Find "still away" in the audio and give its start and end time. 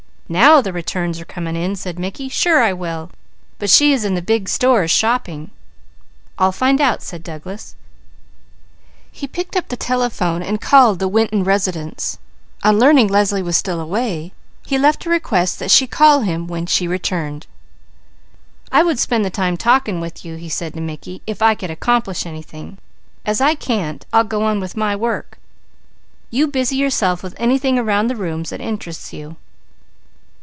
13.57-14.31